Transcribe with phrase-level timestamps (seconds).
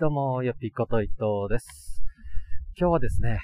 [0.00, 2.04] どうも、よぴこと伊藤です。
[2.78, 3.40] 今日はですね、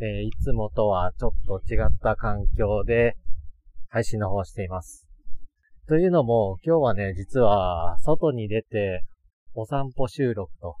[0.00, 3.14] えーいつもとはちょっと違った環境で
[3.88, 5.06] 配信の方をしています。
[5.86, 9.04] というのも、今日はね、実は外に出て
[9.54, 10.78] お散歩収録と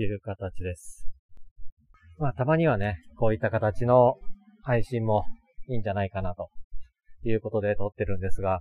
[0.00, 1.06] いう形です。
[2.16, 4.14] まあ、たまにはね、こういった形の
[4.62, 5.26] 配信も
[5.68, 6.48] いいんじゃないかなと
[7.22, 8.60] いうことで撮ってるんですが、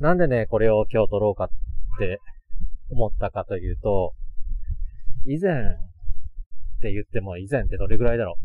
[0.00, 1.48] なんでね、これを今日撮ろうかっ
[1.98, 2.20] て
[2.88, 4.14] 思ったかというと、
[5.28, 5.64] 以前っ
[6.80, 8.38] て言っても以前ってどれぐらいだろ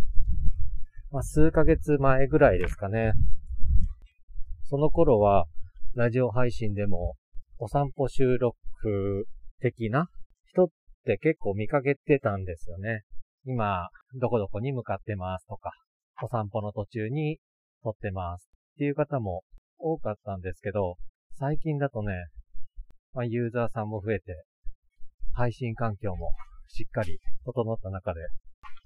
[1.11, 1.13] う？
[1.13, 3.13] まあ、数ヶ月前ぐらいですかね。
[4.63, 5.45] その頃は、
[5.93, 7.15] ラジオ配信でも、
[7.59, 8.55] お散歩収録
[9.59, 10.07] 的な
[10.47, 10.67] 人っ
[11.05, 13.03] て結構見かけてたんですよね。
[13.45, 13.89] 今、
[14.19, 15.71] どこどこに向かってますとか、
[16.23, 17.39] お散歩の途中に
[17.83, 19.43] 撮ってますっていう方も
[19.77, 20.95] 多かったんですけど、
[21.37, 22.13] 最近だとね、
[23.13, 24.45] まあ、ユーザーさんも増えて、
[25.33, 26.31] 配信環境も
[26.73, 28.21] しっかり整った中で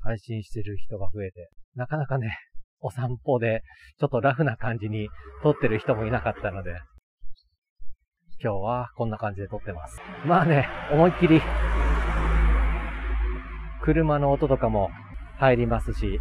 [0.01, 2.37] 配信してる人が増えて、なかなかね、
[2.81, 3.61] お散歩で
[3.99, 5.09] ちょっとラフな感じに
[5.43, 6.71] 撮ってる人もいなかったので、
[8.41, 9.99] 今日はこんな感じで撮ってます。
[10.25, 11.41] まあね、思いっきり、
[13.83, 14.89] 車の音とかも
[15.37, 16.19] 入りますし、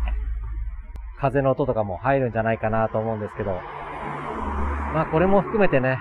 [1.18, 5.98] 風の音とかも入るんじゃないかなと思うんですけど、まあこれも含めてね、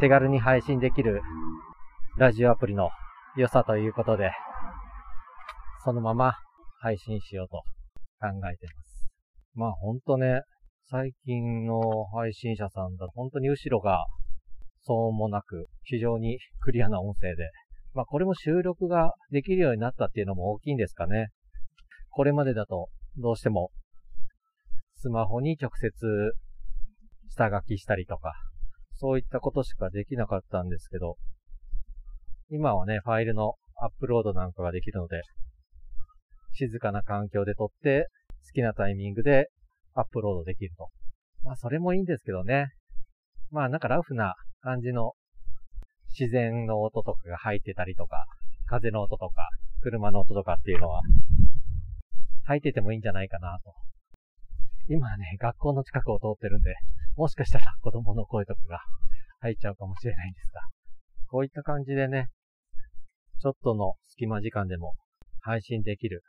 [0.00, 1.22] 手軽に配信できる
[2.16, 2.90] ラジオアプリの
[3.38, 4.32] 良さということで、
[5.84, 6.32] そのまま
[6.80, 7.58] 配信しようと
[8.20, 9.06] 考えています。
[9.54, 10.40] まあほんとね、
[10.90, 11.78] 最近の
[12.16, 14.06] 配信者さんだと本当に後ろが
[14.88, 17.52] 騒音もなく非常にクリアな音声で、
[17.94, 21.28] まあこれも収録ができるようになったっていうのも大きいんですかね。
[22.10, 23.70] これまでだとどうしても
[24.96, 25.92] スマホに直接
[27.28, 28.32] 下書きしたりとか、
[28.94, 31.14] そういったことしかできなかったんですけど、
[32.50, 35.20] 今はね、ファイルのアップロードなんかができるので、
[36.54, 38.08] 静かな環境で撮って、
[38.46, 39.50] 好きなタイミングで
[39.94, 40.88] アップロードできると。
[41.44, 42.68] まあ、それもいいんですけどね。
[43.50, 45.12] まあ、なんかラフな感じの
[46.18, 48.24] 自然の音とかが入ってたりとか、
[48.66, 49.48] 風の音とか、
[49.82, 51.02] 車の音とかっていうのは、
[52.44, 53.74] 入っててもいいんじゃないかなと。
[54.88, 56.74] 今はね、学校の近くを通ってるんで、
[57.16, 58.78] もしかしたら子供の声とかが
[59.40, 60.62] 入っちゃうかもしれないんですが、
[61.26, 62.28] こういった感じでね、
[63.40, 64.94] ちょっとの隙間時間でも
[65.40, 66.22] 配信できる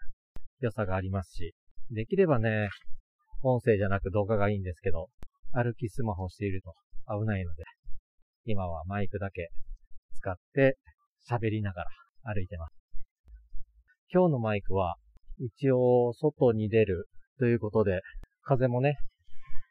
[0.59, 1.55] 良さがありますし、
[1.91, 2.69] できればね、
[3.41, 5.07] 音声じゃなく動画がいいんですけど、
[5.51, 6.73] 歩きスマホしていると
[7.19, 7.63] 危ないので、
[8.45, 9.49] 今はマイクだけ
[10.17, 10.77] 使って
[11.29, 11.83] 喋りなが
[12.25, 12.75] ら歩いてます。
[14.13, 14.95] 今日のマイクは
[15.39, 17.07] 一応外に出る
[17.39, 18.01] ということで、
[18.43, 18.97] 風もね、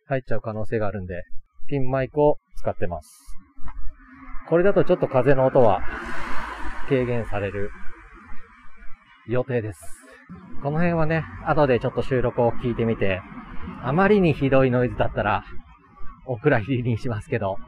[0.06, 1.22] 入っちゃう可能性があるんで、
[1.68, 3.08] ピンマイクを使ってます。
[4.48, 5.82] これだとちょっと風の音は
[6.88, 7.70] 軽減される
[9.26, 9.80] 予定です。
[10.62, 13.20] この辺はね、後でちょっと収録を聞いてみて、
[13.82, 15.44] あまりにひどいノイズだったら、
[16.26, 17.58] お蔵入りにしますけど、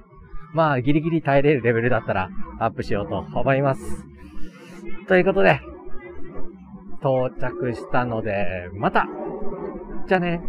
[0.52, 3.80] まあギリギリ耐えれるレベルだったらアップしようと思います。
[5.06, 5.60] ということで、
[7.00, 9.06] 到着したので、また
[10.08, 10.42] じゃあね